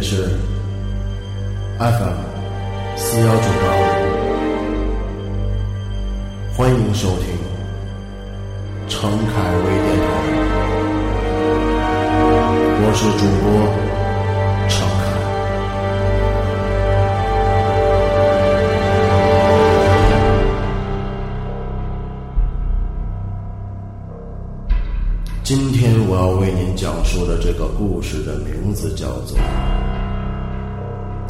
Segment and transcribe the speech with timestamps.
[0.00, 0.39] 这里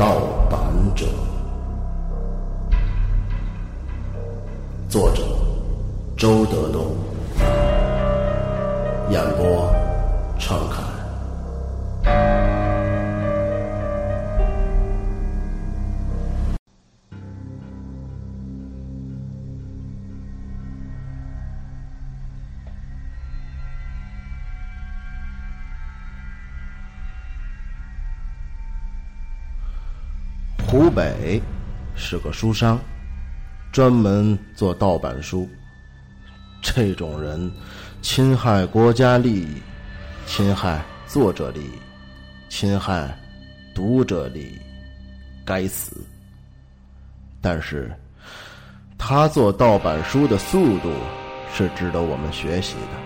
[0.00, 0.18] 盗
[0.48, 0.58] 版
[0.96, 1.04] 者》，
[4.88, 5.22] 作者
[6.16, 6.69] 周德
[32.20, 32.78] 个书商，
[33.72, 35.48] 专门做盗版书。
[36.62, 37.50] 这种人
[38.02, 39.56] 侵害国家利益，
[40.26, 41.72] 侵害作者利益，
[42.48, 43.12] 侵害
[43.74, 44.58] 读者利益，
[45.44, 45.96] 该死。
[47.40, 47.90] 但是，
[48.96, 50.92] 他做盗版书的速度
[51.54, 52.98] 是值得我们学习的。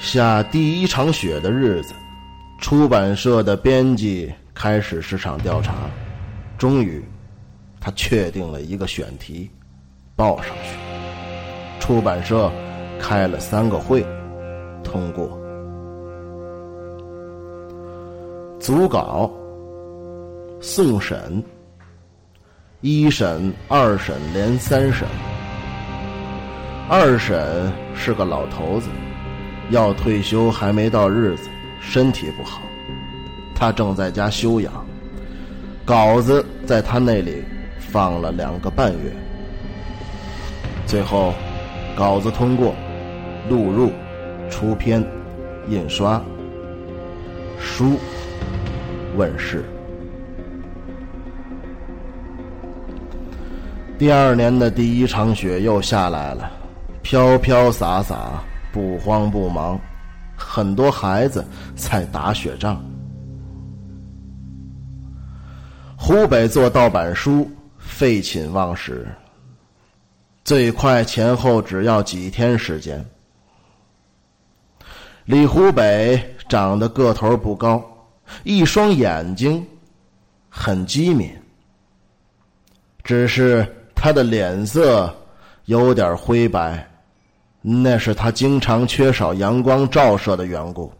[0.00, 1.94] 下第一场雪的日子。
[2.62, 4.30] 出版社的编辑
[4.62, 5.72] 开始市场调查，
[6.58, 7.02] 终于，
[7.80, 9.48] 他确定了一个选题，
[10.14, 10.76] 报上去。
[11.80, 12.52] 出版社
[13.00, 14.04] 开了三个会，
[14.84, 15.40] 通过。
[18.60, 19.32] 组稿、
[20.60, 21.42] 送审、
[22.82, 25.08] 一审、二审连三审。
[26.86, 28.90] 二审是个老头子，
[29.70, 31.48] 要退休还没到日子。
[31.80, 32.60] 身体不好，
[33.60, 34.72] 他正在家休养。
[35.84, 37.44] 稿子在他那里
[37.78, 39.12] 放了两个半月，
[40.86, 41.34] 最后
[41.94, 42.74] 稿子通过，
[43.50, 43.92] 录入、
[44.48, 45.04] 出片、
[45.68, 46.22] 印刷，
[47.58, 47.98] 书
[49.16, 49.62] 问世。
[53.98, 56.50] 第二年的第一场雪又下来了，
[57.02, 58.42] 飘飘洒洒，
[58.72, 59.78] 不慌不忙。
[60.34, 61.44] 很多孩子
[61.76, 62.82] 在打雪仗。
[66.10, 67.48] 湖北做盗版书
[67.78, 69.06] 废寝忘食，
[70.42, 73.08] 最快前后只要几天时间。
[75.24, 77.80] 李湖北长得个头不高，
[78.42, 79.64] 一双眼睛
[80.48, 81.30] 很机敏，
[83.04, 85.16] 只是他的脸色
[85.66, 86.84] 有点灰白。
[87.62, 90.92] 那是他经常缺少阳光照射的缘故。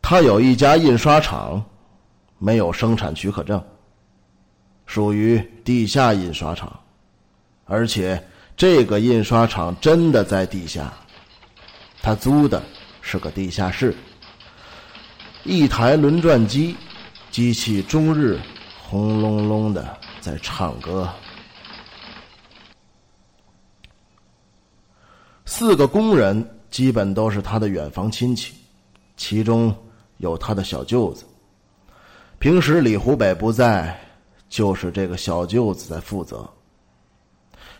[0.00, 1.60] 他有一家印刷厂，
[2.44, 3.64] 没有生产许可证，
[4.84, 6.78] 属于地下印刷厂，
[7.64, 8.22] 而且
[8.54, 10.92] 这个印刷厂真的在地下。
[12.02, 12.62] 他租的
[13.00, 13.96] 是个地下室，
[15.44, 16.76] 一台轮转机，
[17.30, 18.38] 机器终日
[18.82, 21.08] 轰隆隆的在唱歌。
[25.46, 28.52] 四个工人基本都是他的远房亲戚，
[29.16, 29.74] 其中
[30.18, 31.24] 有他的小舅子。
[32.44, 33.98] 平时李湖北不在，
[34.50, 36.46] 就是这个小舅子在负责。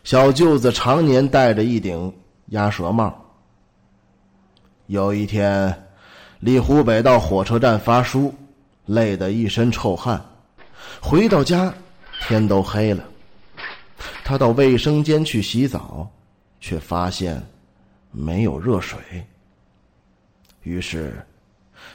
[0.04, 2.10] 小舅子常年戴着一顶
[2.46, 3.14] 鸭舌帽。
[4.86, 5.86] 有一天，
[6.40, 8.34] 李湖北到火车站发书，
[8.86, 10.24] 累得一身臭汗，
[10.98, 11.70] 回到家
[12.22, 13.04] 天都黑了。
[14.24, 16.10] 他到卫生间去洗澡，
[16.58, 17.38] 却发现。
[18.10, 18.98] 没有热水，
[20.62, 21.22] 于是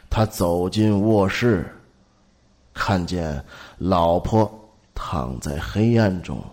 [0.07, 1.65] 他走进卧室，
[2.89, 3.45] 看见
[3.77, 4.51] 老婆
[4.95, 6.43] 躺在黑暗中，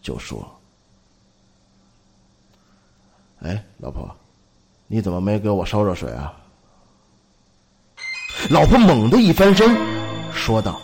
[0.00, 0.42] 就说
[3.44, 4.10] ：“哎，老婆，
[4.86, 6.32] 你怎么没给我烧热水啊？”
[8.48, 9.76] 老婆猛地一翻身，
[10.32, 10.80] 说道：“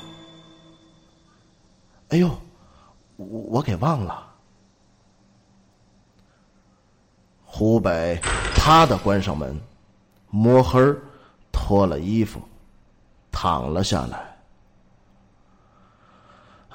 [2.13, 2.29] 哎呦，
[3.17, 4.35] 我我给忘了。”
[7.43, 8.21] 湖北
[8.55, 9.59] 啪的关上门，
[10.29, 10.79] 摸黑
[11.51, 12.39] 脱了衣服，
[13.33, 14.34] 躺了下来。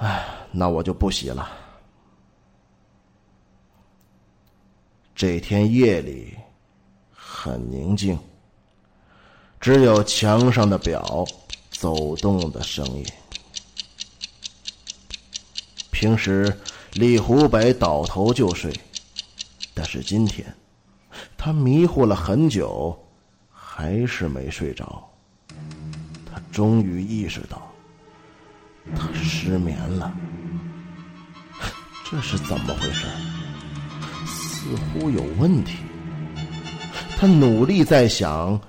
[0.00, 1.48] 哎，那我就不洗了。
[5.14, 6.34] 这天夜里
[7.12, 8.18] 很宁静，
[9.60, 11.26] 只有墙上的表
[11.70, 13.04] 走动的声音。
[15.90, 16.58] 平时
[16.94, 18.72] 李湖北倒头就睡，
[19.74, 20.46] 但是今天。
[21.36, 22.98] 他迷糊了很久，
[23.50, 25.06] 还是没睡着。
[26.24, 27.69] 他终于意识到，
[28.96, 30.12] 他失眠了。
[32.10, 33.06] 这是怎么回事？
[34.26, 35.76] 似乎有问题。
[37.16, 38.60] 他努力在想，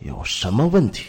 [0.00, 1.04] 有什么问题？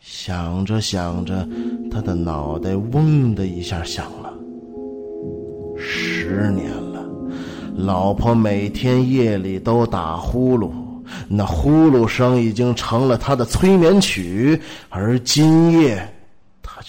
[0.00, 1.46] 想着想着，
[1.90, 4.32] 他的脑袋嗡的一下响了。
[5.78, 7.04] 十年了，
[7.76, 10.70] 老婆每天夜里都打呼噜，
[11.28, 16.12] 那呼噜声已经成了他的催眠曲，而今夜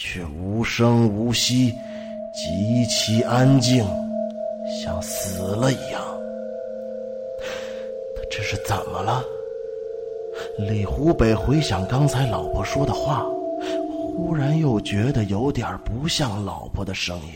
[0.03, 1.71] 却无声无息，
[2.33, 3.85] 极其安静，
[4.81, 6.01] 像死了一样。
[8.15, 9.23] 他这是怎么了？
[10.57, 13.23] 李湖北回想刚才老婆说的话，
[13.59, 17.33] 忽然又觉得有点不像老婆的声音。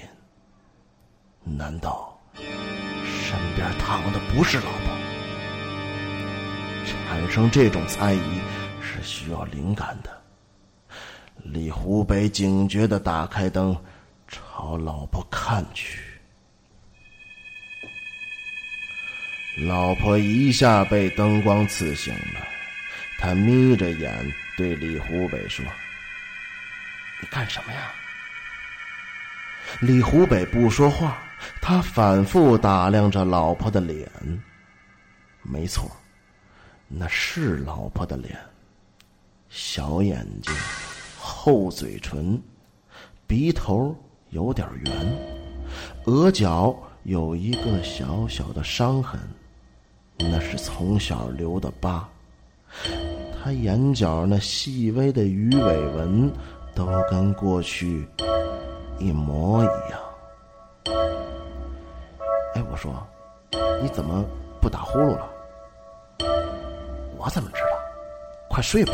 [1.43, 4.95] 难道身边躺的不是老婆？
[6.83, 8.41] 产生这种猜疑
[8.81, 10.09] 是需要灵感的。
[11.45, 13.77] 李湖北警觉的打开灯，
[14.27, 16.01] 朝老婆看去。
[19.67, 22.47] 老婆一下被灯光刺醒了。
[23.19, 25.63] 他眯着眼对李湖北说
[27.21, 27.93] ：“你干什么呀？”
[29.79, 31.23] 李湖北不说话，
[31.61, 34.09] 他反复打量着老婆的脸。
[35.41, 35.89] 没错，
[36.87, 38.37] 那是老婆的脸，
[39.49, 40.53] 小眼睛，
[41.45, 42.41] 厚嘴唇，
[43.27, 43.95] 鼻头
[44.31, 44.91] 有点圆，
[46.05, 49.19] 额角有一个小小的伤痕，
[50.17, 52.09] 那是从小留的疤。
[53.43, 56.33] 他眼角那细微的鱼尾纹，
[56.73, 58.07] 都跟过去
[58.97, 60.95] 一模一样。
[62.55, 62.91] 哎，我说，
[63.83, 64.25] 你怎么
[64.59, 65.29] 不打呼噜了？
[67.19, 67.77] 我怎么知道？
[68.49, 68.93] 快睡吧。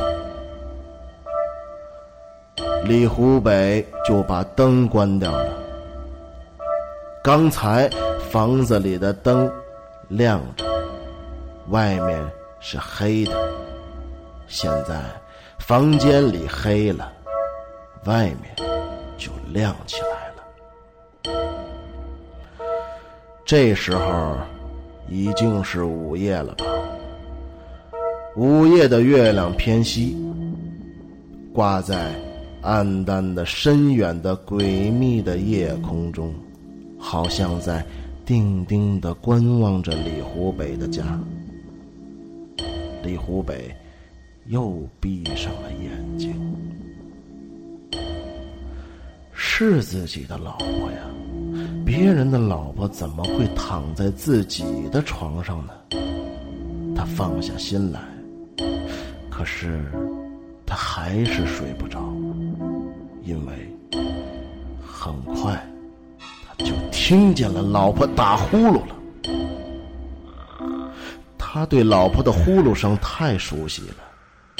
[2.83, 5.53] 李湖北就把灯关掉了。
[7.23, 7.89] 刚才
[8.29, 9.51] 房子里的灯
[10.07, 10.65] 亮着，
[11.69, 12.19] 外面
[12.59, 13.33] 是黑的。
[14.47, 14.99] 现在
[15.59, 17.13] 房间里黑了，
[18.05, 18.53] 外面
[19.17, 21.41] 就亮起来了。
[23.45, 24.35] 这时候
[25.07, 26.65] 已经是午夜了吧？
[28.35, 30.17] 午夜的月亮偏西，
[31.53, 32.11] 挂在
[32.61, 36.33] 暗淡的、深远的、诡秘的夜空中，
[36.97, 37.85] 好像在
[38.25, 41.19] 定定的观望着李湖北的家。
[43.03, 43.73] 李湖北。
[44.47, 46.33] 又闭上了眼睛。
[49.31, 50.97] 是自己的老婆呀，
[51.85, 55.73] 别人的老婆怎么会躺在自己的床上呢？
[56.95, 58.01] 他放下心来，
[59.29, 59.85] 可是
[60.71, 61.99] 他还是睡不着，
[63.23, 64.01] 因为
[64.81, 65.61] 很快
[66.47, 68.95] 他就听见了老婆打呼噜了。
[71.37, 73.95] 他对老婆的呼噜声太熟悉了。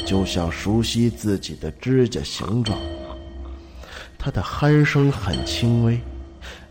[0.04, 2.78] 就像熟悉自己的指甲形状，
[4.18, 5.98] 他的鼾声很轻微，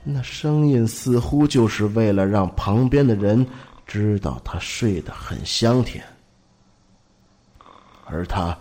[0.04, 3.44] 那声音似乎就是为了让旁边的人
[3.88, 6.04] 知道他睡得很香甜。
[8.06, 8.56] 而他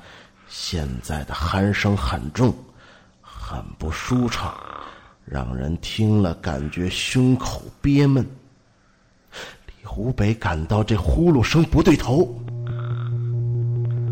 [0.52, 2.52] 现在的鼾声很重，
[3.23, 4.52] 很不舒畅，
[5.25, 8.26] 让人听了感觉胸口憋闷。
[9.69, 12.28] 李湖北感到这呼噜声不对头。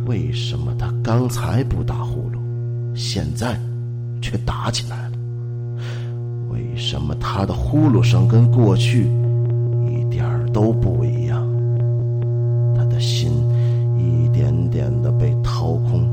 [0.06, 2.38] 为什么他刚才不打呼噜，
[2.96, 3.60] 现在
[4.22, 5.18] 却打起来了？
[6.50, 9.08] 为什么他的呼噜声跟过去
[9.88, 11.44] 一点儿都不一样？
[12.76, 13.32] 他的心
[13.98, 16.07] 一点点的被掏空，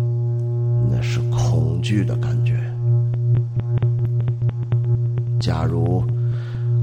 [1.16, 2.60] 是恐惧的感觉。
[5.40, 6.04] 假如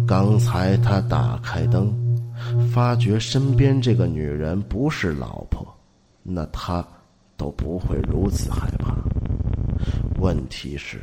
[0.06, 1.92] 刚才他打开灯，
[2.72, 5.66] 发觉身边这个女人不是老婆，
[6.22, 6.82] 那他。
[7.34, 8.94] 都不会如此害怕。
[10.20, 11.00] 问题是，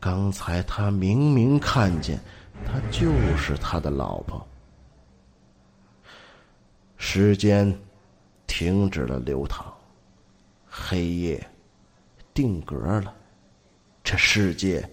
[0.00, 2.18] 刚才他明明看见，
[2.64, 4.42] 她就是他的老婆。
[6.96, 7.70] 时间
[8.46, 9.66] 停止了流淌，
[10.66, 11.46] 黑夜
[12.38, 13.12] 定格了，
[14.04, 14.88] 这世界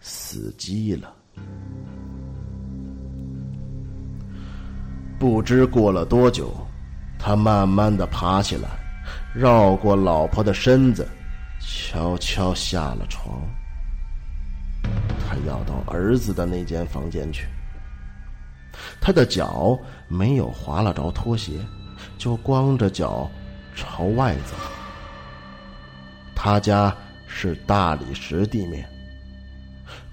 [0.00, 1.14] 死机了。
[5.18, 6.50] 不知过了多久，
[7.18, 8.70] 他慢慢的爬起来。
[9.34, 11.06] 绕过老婆的身子，
[11.60, 13.38] 悄悄下了床。
[15.28, 17.46] 他要到儿子的那间房间去。
[18.98, 19.78] 他的脚
[20.08, 21.60] 没有划拉着拖鞋，
[22.16, 23.30] 就光着脚
[23.74, 24.77] 朝外走。
[26.40, 26.94] 他家
[27.26, 28.88] 是大理石地面，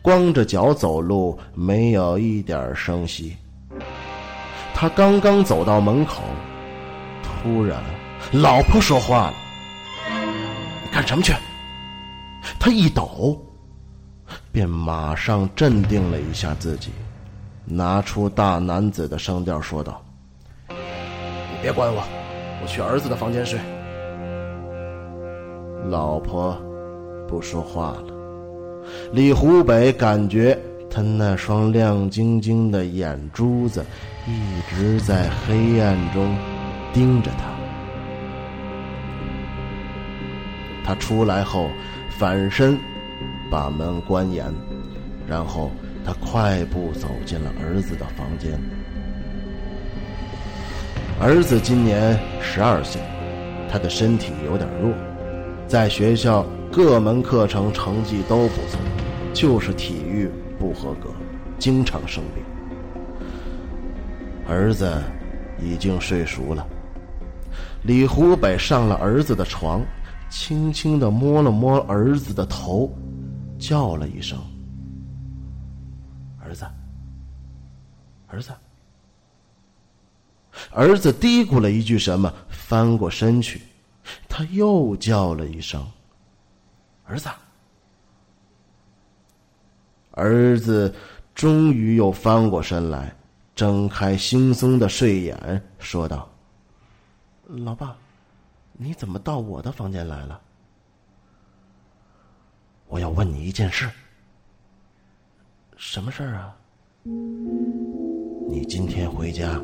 [0.02, 3.38] 光着脚走路没有一点声息。
[4.74, 6.24] 他刚刚走到门口，
[7.22, 7.80] 突然，
[8.32, 9.34] 老婆说话了
[10.84, 11.32] ：“你干什么去？”
[12.60, 13.40] 他一抖，
[14.52, 16.90] 便马上镇定了一下自己，
[17.66, 20.04] 拿出大男子的声调说道
[20.70, 20.76] ：“你
[21.62, 22.04] 别管我，
[22.64, 23.60] 我去儿子的房间睡。”
[25.90, 26.58] 老婆
[27.28, 28.14] 不说话了。
[29.12, 30.58] 李湖北感觉
[30.90, 33.86] 他那双亮晶晶的眼珠子
[34.28, 36.36] 一直在黑暗中
[36.94, 37.46] 盯着他。
[40.84, 41.70] 他出来后。
[42.18, 42.80] 反身，
[43.52, 44.46] 把门关严，
[45.28, 45.70] 然后
[46.06, 48.58] 他快步走进了儿子的房间。
[51.20, 53.02] 儿子今年十二岁，
[53.70, 54.94] 他的身体有点弱，
[55.68, 58.80] 在学校各门课程成绩都不错，
[59.34, 60.30] 就是体育
[60.60, 61.10] 不合格，
[61.58, 62.44] 经常生病。
[64.48, 65.02] 儿子
[65.60, 66.66] 已经睡熟了，
[67.84, 69.82] 李湖北上了儿子的床。
[70.28, 72.92] 轻轻的摸了摸儿子的头，
[73.58, 74.38] 叫了一声
[76.44, 76.66] ：“儿子，
[78.28, 78.52] 儿子。”
[80.74, 83.62] 儿子嘀咕了一句什么，翻过身去，
[84.28, 85.86] 他又叫了一声
[87.06, 87.30] ：“儿子。”
[90.12, 90.94] 儿子
[91.34, 93.16] 终于又翻过身来，
[93.56, 96.30] 睁开惺忪的睡眼，说道
[97.48, 97.96] ：“老爸。”
[98.78, 100.42] 你怎么到我的房间来了？
[102.88, 103.90] 我要问你一件事。
[105.78, 106.58] 什么事儿啊？
[108.50, 109.62] 你今天回家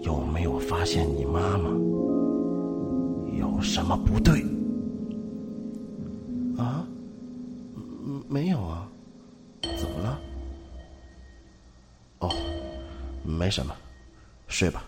[0.00, 1.70] 有没有发现你妈妈
[3.40, 4.42] 有什么不对？
[6.56, 6.84] 啊？
[8.28, 8.86] 没有啊？
[9.62, 10.18] 怎么了？
[12.18, 12.30] 哦，
[13.24, 13.74] 没什么，
[14.46, 14.84] 睡吧。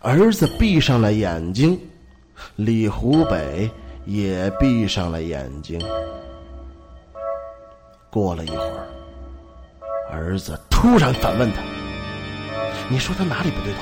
[0.00, 1.78] 儿子闭上了眼睛，
[2.56, 3.70] 李湖北
[4.06, 5.78] 也闭上了眼睛。
[8.10, 8.88] 过了一会儿，
[10.10, 11.62] 儿子突然反问他
[12.90, 13.80] ：“你说他哪里不对头？”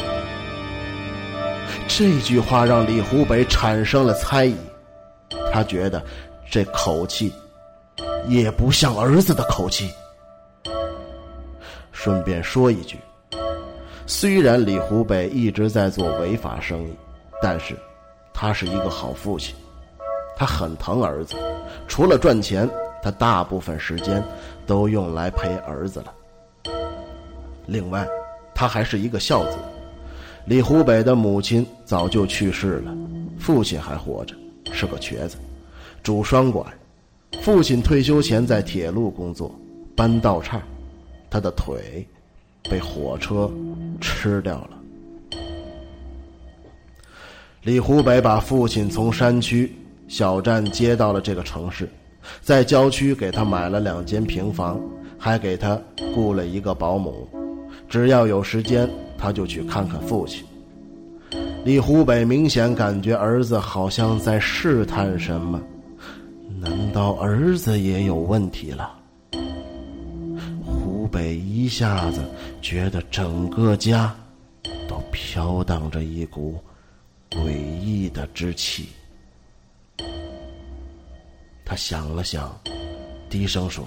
[1.95, 4.57] 这句话让李湖北产生了猜疑，
[5.53, 6.03] 他觉得
[6.51, 7.31] 这口气
[8.27, 9.91] 也不像儿子的口气。
[11.93, 12.99] 顺便说一句。
[14.07, 16.97] 虽然李湖北一直在做违法生意，
[17.43, 17.77] 但是
[18.33, 19.55] 他是一个好父亲，
[20.35, 21.37] 他很疼儿子。
[21.87, 22.69] 除了赚钱，
[23.03, 24.25] 他大部分时间
[24.67, 26.15] 都用来陪儿子了。
[27.67, 28.09] 另外，
[28.55, 29.59] 他还是一个孝子。
[30.47, 32.97] 李湖北的母亲早就去世了，
[33.39, 34.35] 父亲还活着，
[34.73, 35.37] 是个瘸子，
[36.03, 36.65] 拄双拐。
[37.41, 39.55] 父亲退休前在铁路工作，
[39.97, 40.61] 搬道岔，
[41.31, 42.07] 他的腿。
[42.71, 43.51] 被火车
[44.01, 44.79] 吃掉了。
[47.63, 49.75] 李湖北把父亲从山区
[50.07, 51.89] 小站接到了这个城市，
[52.41, 54.81] 在郊区给他买了两间平房，
[55.19, 55.77] 还给他
[56.15, 57.29] 雇了一个保姆。
[57.89, 58.89] 只要有时间，
[59.23, 60.45] 他就去看看父亲。
[61.65, 65.63] 李湖北明显感觉儿子好像在试探什么，
[66.59, 68.99] 难道儿子也有问题了？
[70.65, 72.21] 湖北一下子
[72.61, 74.13] 觉得整个家
[74.89, 76.61] 都飘荡着一股
[77.31, 78.89] 诡异的之气。
[81.65, 82.53] 他想了想，
[83.31, 83.87] 低声说：“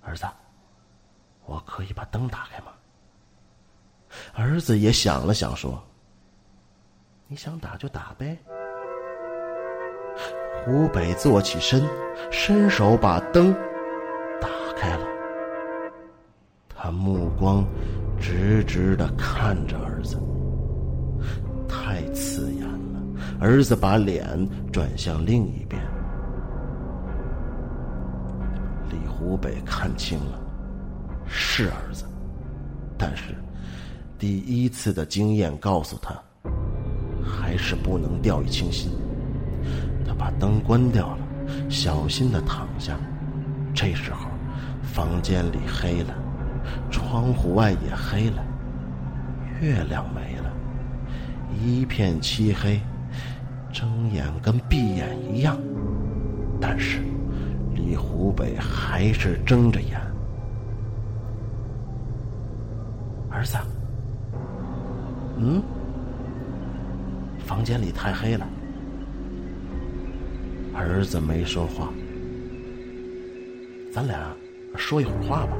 [0.00, 0.24] 儿子，
[1.44, 2.72] 我可以把灯打开吗？”
[4.34, 5.82] 儿子也想了想说
[7.28, 8.36] ：“你想打就打呗。”
[10.64, 11.82] 湖北坐起身，
[12.30, 13.52] 伸手把灯
[14.40, 15.06] 打开了。
[16.68, 17.64] 他目光
[18.20, 20.20] 直直的看着儿子，
[21.68, 23.00] 太刺眼了。
[23.40, 25.82] 儿子把脸转向另一边，
[28.88, 30.40] 李湖北看清了，
[31.26, 32.04] 是儿子，
[32.96, 33.34] 但是
[34.22, 36.14] 第一次的经验告诉他，
[37.20, 38.88] 还是不能掉以轻心。
[40.06, 41.26] 他把灯关掉了，
[41.68, 42.96] 小心的躺下。
[43.74, 44.28] 这时候，
[44.80, 46.14] 房间里黑了。
[46.88, 48.44] 窗户外也黑了，
[49.60, 50.52] 月亮没了，
[51.60, 52.80] 一片漆黑，
[53.72, 55.58] 睁眼跟闭眼一样。
[56.60, 57.00] 但是
[57.74, 60.00] 李湖北还是睁着眼。
[63.28, 63.56] 儿子，
[65.44, 65.60] 嗯，
[67.44, 68.46] 房间里太黑了。
[70.72, 71.92] 儿子没说话，
[73.92, 74.32] 咱俩
[74.76, 75.56] 说一会儿话吧。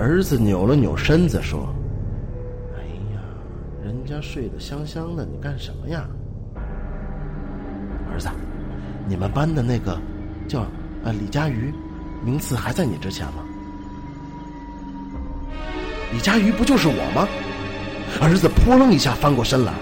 [0.00, 1.72] 儿子扭了扭身子说
[2.76, 2.82] ：“哎
[3.14, 3.22] 呀，
[3.84, 6.04] 人家睡得香香的，你干什么呀？”
[8.10, 8.28] 儿子，
[9.06, 9.96] 你们班的那个
[10.48, 10.62] 叫
[11.04, 11.72] 啊李佳瑜，
[12.24, 13.44] 名次还在你之前吗？
[16.12, 17.28] 李佳瑜不就是我吗？
[18.20, 19.72] 儿子扑棱一下翻过身来。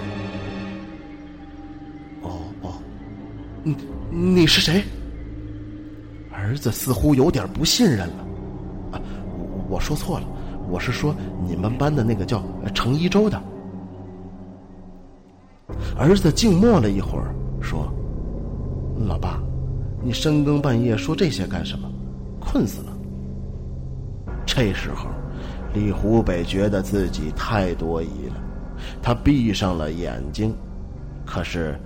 [2.23, 2.75] 哦哦，
[3.62, 3.77] 你
[4.11, 4.83] 你是谁？
[6.33, 8.27] 儿子似乎有点不信任了。
[8.93, 9.01] 啊，
[9.39, 10.27] 我我说错了，
[10.69, 11.15] 我是说
[11.47, 12.43] 你们班的那个叫
[12.75, 13.41] 程一舟的。
[15.97, 17.91] 儿子静默了一会儿，说
[19.07, 19.41] ：“老爸，
[20.03, 21.89] 你深更半夜说这些干什么？
[22.41, 22.93] 困死了。”
[24.45, 25.07] 这时候。
[25.75, 28.37] 李湖北觉得自己太多疑了，
[29.00, 30.55] 他闭上了眼睛，
[31.25, 31.79] 可是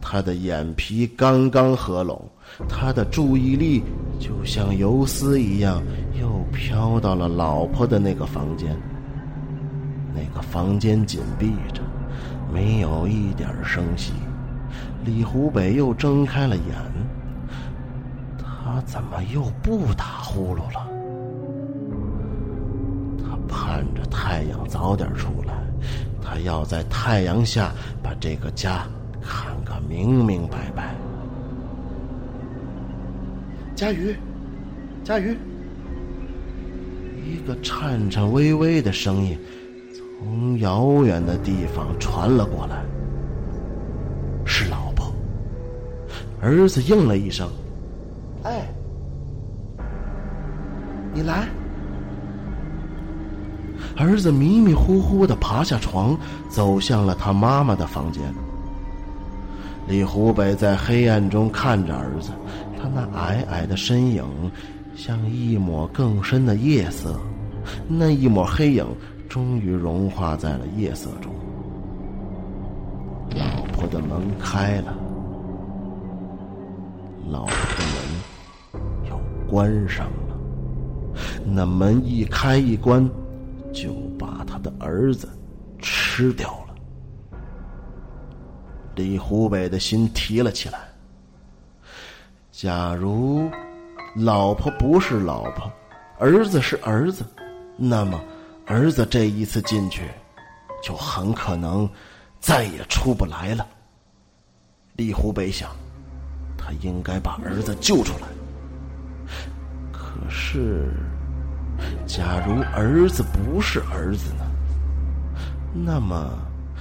[0.00, 2.20] 他的眼皮刚刚合拢，
[2.68, 3.82] 他的注意力
[4.18, 5.82] 就像游丝一样，
[6.20, 8.76] 又飘到了老婆的那个房间。
[10.14, 11.80] 那个房间紧闭着，
[12.52, 14.12] 没有一点声息。
[15.06, 16.64] 李湖北又睁开了眼，
[18.36, 20.91] 他怎么又不打呼噜了？
[23.62, 25.54] 盼着太阳早点出来，
[26.20, 28.84] 他要在太阳下把这个家
[29.22, 30.96] 看个明明白白。
[33.76, 34.16] 佳瑜，
[35.04, 35.36] 佳瑜，
[37.24, 39.38] 一个颤颤巍巍的声音
[39.94, 42.84] 从遥远的地方传了过来，
[44.44, 45.14] 是老婆。
[46.40, 47.48] 儿子应了一声
[48.42, 48.66] ：“哎，
[51.14, 51.46] 你来。”
[53.96, 56.16] 儿子迷迷糊糊的爬下床，
[56.48, 58.22] 走向了他妈妈的房间。
[59.86, 62.30] 李湖北在黑暗中看着儿子，
[62.80, 64.24] 他那矮矮的身影
[64.94, 67.18] 像一抹更深的夜色，
[67.88, 68.86] 那一抹黑影
[69.28, 71.32] 终于融化在了夜色中。
[73.34, 74.94] 老婆的门开了，
[77.28, 80.38] 老婆的门又关上了。
[81.44, 83.08] 那门一开一关。
[83.72, 85.28] 就把他的儿子
[85.78, 86.74] 吃掉了。
[88.94, 90.80] 李湖北的心提了起来。
[92.50, 93.50] 假如
[94.14, 95.72] 老婆不是老婆，
[96.18, 97.24] 儿子是儿子，
[97.76, 98.22] 那么
[98.66, 100.08] 儿子这一次进去，
[100.82, 101.88] 就很可能
[102.38, 103.66] 再也出不来了。
[104.94, 105.70] 李湖北想，
[106.58, 108.28] 他应该把儿子救出来。
[109.90, 110.92] 可是。
[112.06, 114.44] 假如儿子不是儿子呢？
[115.74, 116.38] 那么，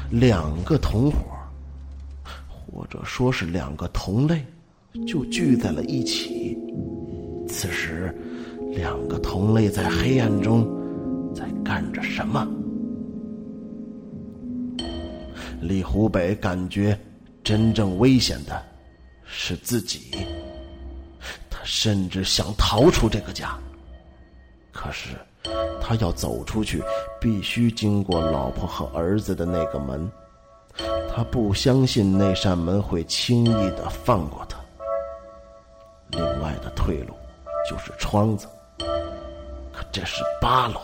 [0.09, 1.17] 两个同伙，
[2.47, 4.45] 或者说是两个同类，
[5.07, 6.57] 就聚在了一起。
[7.47, 8.13] 此时，
[8.73, 10.67] 两个同类在黑暗中
[11.33, 12.45] 在干着什么？
[15.61, 16.99] 李湖北感觉，
[17.43, 18.61] 真正危险的
[19.23, 20.17] 是自己。
[21.49, 23.57] 他甚至想逃出这个家。
[24.71, 25.15] 可是，
[25.81, 26.81] 他要走出去，
[27.19, 30.09] 必须经过老婆和儿子的那个门。
[31.13, 34.57] 他不相信那扇门会轻易的放过他。
[36.11, 37.13] 另外的退路
[37.69, 38.47] 就是窗子，
[39.73, 40.79] 可这是八楼。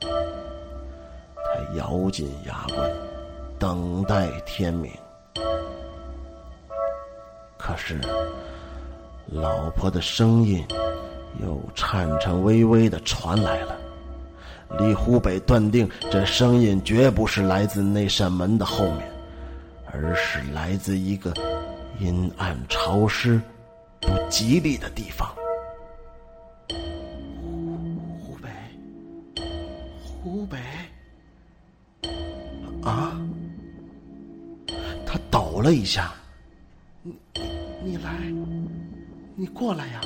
[0.00, 2.90] 他咬紧牙关，
[3.58, 4.90] 等待天明。
[7.58, 8.00] 可是，
[9.26, 10.66] 老婆的声音。
[11.42, 13.76] 又颤颤巍巍的传来了，
[14.78, 19.10] 李湖北断定这声音绝不是来自那扇门的后面，
[19.86, 21.32] 而是来自一个
[21.98, 23.40] 阴暗潮湿、
[24.00, 25.28] 不吉利的地方。
[28.20, 28.48] 湖北，
[30.22, 30.58] 湖北，
[32.82, 33.18] 啊！
[35.06, 36.12] 他抖了一下，
[37.02, 37.14] 你，
[37.82, 38.10] 你来，
[39.34, 40.00] 你过来呀！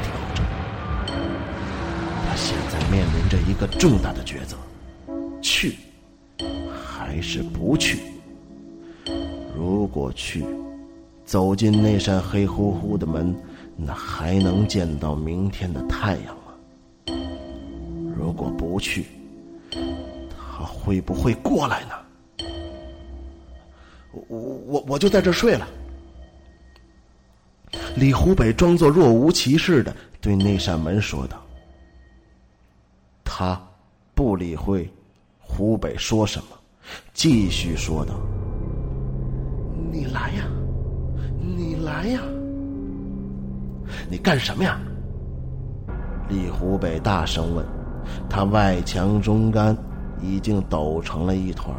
[0.00, 0.42] 的狂跳着，
[2.26, 4.56] 他现在面临着一个重大的抉择：
[5.40, 5.76] 去
[6.72, 7.98] 还是不去？
[9.56, 10.44] 如果去，
[11.24, 13.34] 走进那扇黑乎乎的门，
[13.76, 17.14] 那还能见到明天的太阳吗？
[18.16, 19.06] 如果不去，
[19.70, 21.90] 他会不会过来呢？
[24.12, 24.22] 我
[24.66, 25.66] 我我就在这睡了。
[28.02, 31.40] 李湖北装作若无其事的对那扇门说道
[33.22, 33.56] ：“他
[34.12, 34.92] 不理会
[35.38, 36.58] 湖北说什么，
[37.14, 38.14] 继续说道
[39.92, 40.44] ：“你来呀，
[41.38, 42.20] 你来呀，
[44.10, 44.80] 你干什么呀？”
[46.28, 47.64] 李湖北大声问。
[48.28, 49.76] 他外强中干，
[50.20, 51.72] 已经抖成了一团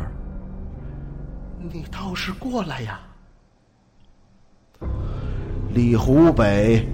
[1.60, 3.02] 你倒是过来呀！
[5.74, 6.88] 李湖北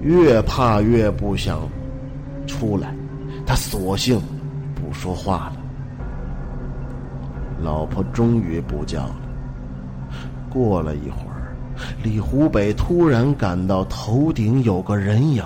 [0.00, 1.68] 越怕越不想
[2.46, 2.94] 出来，
[3.44, 4.18] 他索性
[4.74, 5.56] 不说话了。
[7.62, 9.16] 老婆终于不叫了。
[10.48, 11.54] 过了一会儿，
[12.02, 15.44] 李湖北突然感到头顶有个人影。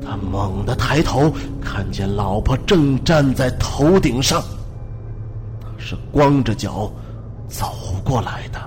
[0.00, 4.40] 他猛地抬头，看见老婆正站在头顶上。
[5.60, 6.88] 他是光着脚
[7.48, 7.66] 走
[8.04, 8.60] 过来的。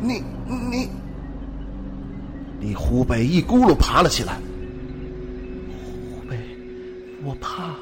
[0.00, 0.88] 你你，
[2.60, 4.34] 李湖北一咕噜爬了起来。
[6.12, 6.36] 湖北，
[7.24, 7.74] 我怕。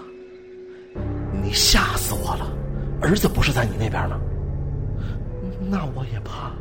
[1.42, 2.52] 你吓死我了！
[3.00, 4.18] 儿子不是在你那边吗？
[5.68, 6.52] 那我也怕。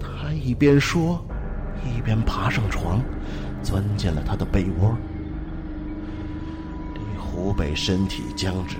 [0.00, 1.24] 他一边说。
[1.84, 3.02] 一边爬上床，
[3.60, 4.96] 钻进了他的被窝。
[6.94, 8.76] 李湖北身体僵直，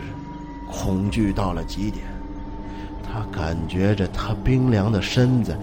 [0.71, 2.07] 恐惧到了极点。
[3.03, 5.59] 他感觉着他冰凉的身子，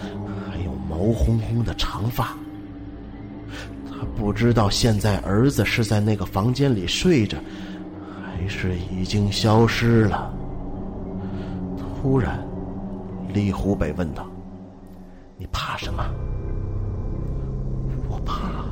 [0.90, 2.36] 毛烘烘的长发。
[3.88, 7.38] 他不知道现在儿子是在那个房间里睡着，
[8.24, 10.34] 还是已经消失了。
[12.02, 12.40] 突然，
[13.34, 14.26] 李湖北问道
[15.38, 16.04] ：“你怕什么？”
[18.10, 18.66] 我怕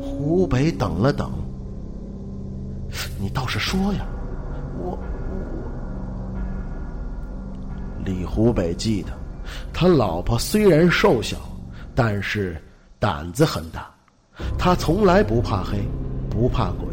[0.00, 1.30] 湖北等了等，
[3.20, 4.06] 你倒是说呀！
[4.78, 4.98] 我我……
[8.04, 9.10] 李湖北记得，
[9.72, 11.36] 他老婆虽然瘦小，
[11.94, 12.56] 但是
[12.98, 13.88] 胆子很大。
[14.58, 15.78] 他从来不怕黑，
[16.30, 16.86] 不怕鬼。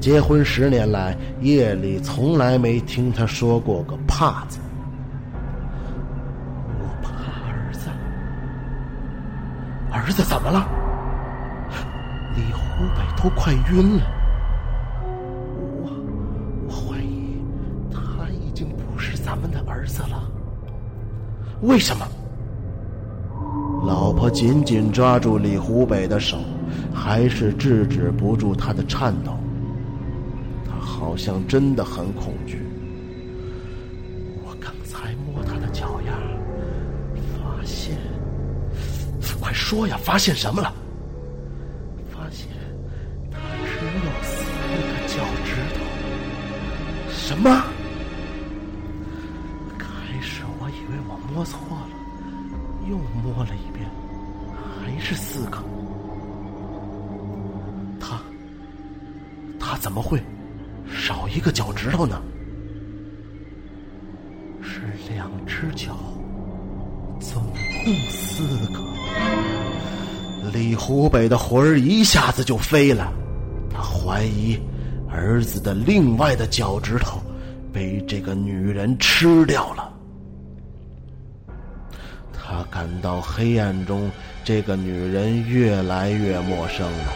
[0.00, 4.58] 结婚十年来，夜里从来没听他说过个怕字。
[6.80, 7.10] 我怕
[7.50, 7.90] 儿子，
[9.92, 10.66] 儿子怎么了？
[12.34, 14.04] 李湖北都快晕了，
[15.82, 15.92] 我
[16.66, 17.36] 我怀疑
[17.92, 20.31] 他已经不是咱们的儿子了。
[21.62, 22.06] 为什么？
[23.86, 26.38] 老婆紧紧抓住李湖北的手，
[26.92, 29.32] 还是制止不住他的颤抖。
[30.64, 32.66] 他好像真的很恐惧。
[34.44, 36.12] 我刚才摸他的脚丫，
[37.38, 37.96] 发现……
[39.40, 40.72] 快说呀，发现什么了？
[42.12, 42.48] 发现
[43.30, 45.80] 他只有四个脚趾头
[47.08, 47.62] 什么？
[53.34, 53.88] 摸了一遍，
[54.84, 55.58] 还是四个。
[57.98, 58.20] 他，
[59.58, 60.22] 他怎么会
[60.90, 62.20] 少一个脚趾头呢？
[64.62, 65.96] 是两只脚，
[67.20, 67.42] 总
[67.84, 68.80] 共四个。
[70.52, 73.12] 李湖北的魂儿一下子就飞了，
[73.72, 74.60] 他怀疑。
[75.14, 77.20] 儿子的另外的脚趾头
[77.70, 79.91] 被这个女人吃掉了。
[82.82, 84.10] 感到黑暗中
[84.42, 87.12] 这个女人越来越陌生了。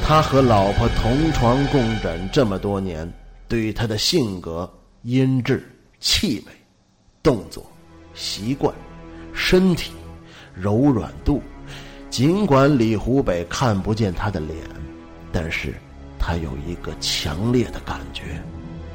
[0.00, 3.12] 他和老婆同床共枕这么多年，
[3.48, 4.72] 对她的性格、
[5.02, 5.68] 音质、
[5.98, 6.52] 气味、
[7.20, 7.66] 动作、
[8.14, 8.72] 习惯、
[9.34, 9.90] 身体、
[10.54, 11.42] 柔软度，
[12.08, 14.56] 尽管李湖北看不见她的脸，
[15.32, 15.74] 但是。
[16.18, 18.42] 他有一个强烈的感觉，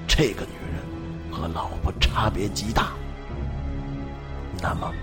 [0.06, 2.92] 这个女人和老婆差别极大。
[4.62, 4.94] 那么，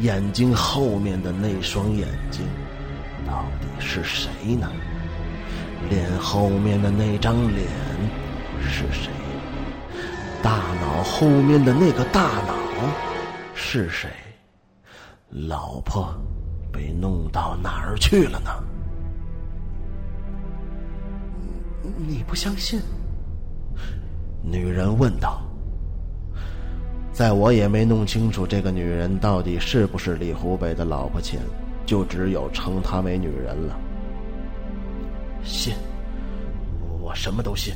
[0.00, 2.44] 眼睛后面的那双眼睛
[3.26, 4.68] 到底是谁呢？
[5.88, 7.68] 脸后面的那张脸
[8.60, 9.10] 是谁？
[10.42, 12.54] 大脑后面的那个大脑
[13.54, 14.10] 是谁？
[15.30, 16.12] 老婆
[16.72, 18.50] 被弄到哪儿去了呢？
[21.96, 22.80] 你不相信？
[24.42, 25.43] 女人问道。
[27.14, 31.40] 在我也没弄清楚这个女人到底是不是李湖北的老婆前，
[31.86, 33.78] 就只有称她为女人了。
[35.44, 35.72] 信，
[37.00, 37.72] 我什么都信。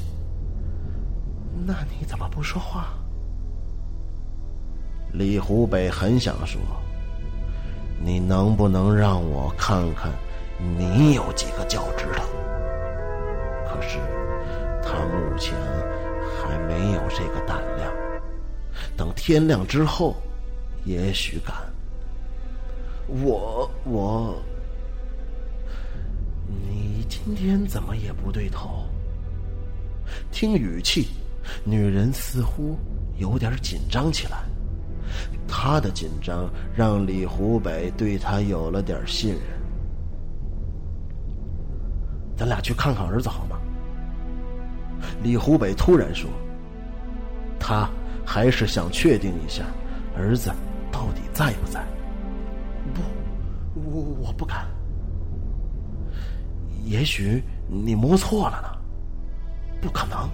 [1.64, 2.88] 那你怎么不说话？
[5.12, 6.61] 李湖北很想说
[8.05, 10.11] ：“你能不能让我看看，
[10.77, 12.24] 你有几个脚趾头？”
[13.70, 13.98] 可是，
[14.83, 15.55] 他目前
[16.37, 17.97] 还没有这个胆量。
[18.96, 20.16] 等天亮之后，
[20.84, 21.54] 也许敢。
[23.06, 24.42] 我我，
[26.46, 28.84] 你今天怎么也不对头？
[30.30, 31.08] 听语气，
[31.64, 32.76] 女人似乎
[33.16, 34.44] 有点紧张起来。
[35.46, 39.42] 她的紧张让李湖北对她有了点信任。
[42.36, 43.58] 咱俩去看看儿子好吗？
[45.22, 46.28] 李湖北突然说
[47.58, 47.88] ：“他
[48.30, 49.64] 还是想确定一下，
[50.14, 50.52] 儿子
[50.92, 51.82] 到底在不在。”
[52.92, 53.00] 不，
[53.80, 54.66] 我我不敢。
[56.84, 58.68] 也许你摸错了呢。
[59.80, 60.28] 不可能。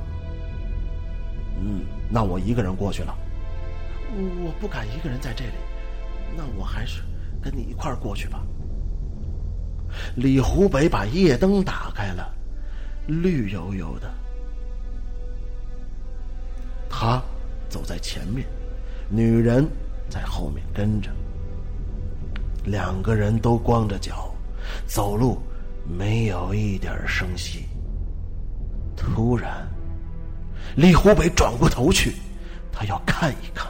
[1.61, 3.14] 嗯，那我一个人过去了。
[4.42, 5.52] 我不敢一个人在这里，
[6.37, 7.02] 那我还是
[7.40, 8.44] 跟你一块儿过去吧。
[10.16, 12.35] 李湖北把夜灯打开了，
[13.07, 14.12] 绿油油的。
[16.88, 17.22] 他
[17.75, 18.47] 走在前面，
[19.11, 19.69] 女人
[20.09, 21.11] 在后面跟着。
[22.65, 24.33] 两个人都光着脚，
[24.87, 25.41] 走路
[25.85, 27.65] 没有一点声息。
[28.97, 29.67] 突然，
[30.77, 32.15] 李湖北转过头去，
[32.71, 33.67] 他要看一看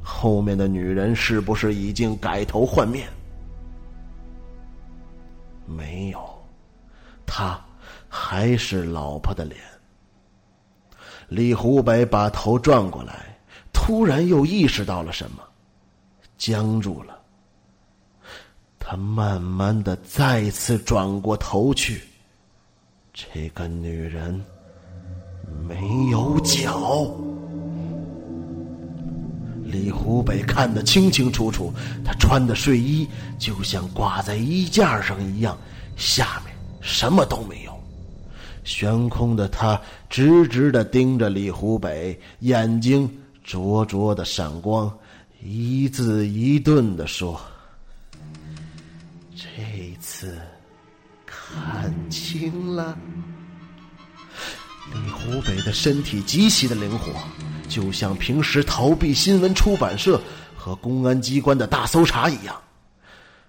[0.00, 3.08] 后面的女人是不是已经改头换面。
[5.66, 6.20] 没有，
[7.26, 7.60] 他
[8.08, 9.60] 还是老婆的脸。
[11.28, 13.37] 李湖北把头转过来，
[13.88, 15.42] 突然又意识到了什么，
[16.36, 17.18] 僵住了。
[18.78, 22.02] 他慢慢的再次转过头去，
[23.14, 24.44] 这个女人
[25.66, 27.10] 没有脚。
[29.64, 31.72] 李湖北看得清清楚楚，
[32.04, 35.56] 她穿的睡衣就像挂在衣架上一样，
[35.96, 37.72] 下面什么都没有。
[38.64, 43.10] 悬空的他直直的盯着李湖北，眼睛
[43.48, 44.92] 灼灼的闪光，
[45.42, 47.40] 一字一顿的说
[49.34, 50.38] ：“这次
[51.24, 52.94] 看清了。”
[54.92, 57.10] 李湖北的身体极其的灵活，
[57.70, 60.20] 就像平时逃避新闻出版社
[60.54, 62.54] 和公安机关的大搜查一样。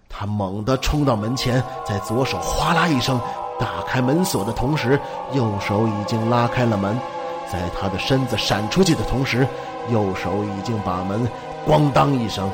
[0.07, 3.19] 他猛地冲到门前，在左手哗啦一声。
[3.59, 4.97] 打开门锁的同时，
[5.33, 6.97] 右手已经拉开了门，
[7.51, 9.45] 在他的身子闪出去的同时，
[9.91, 11.27] 右手已经把门
[11.67, 12.49] “咣当”一声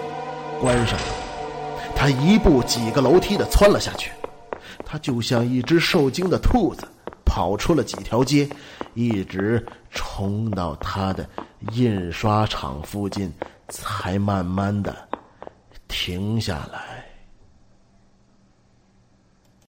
[0.62, 1.06] 关上了。
[1.96, 4.12] 他一步几个楼梯的窜了下去，
[4.86, 6.86] 他就像一只受惊的兔子，
[7.26, 8.48] 跑出了几条街，
[8.94, 11.28] 一直冲到他的
[11.72, 13.32] 印刷厂附近，
[13.70, 14.96] 才慢慢的
[15.88, 16.95] 停下来。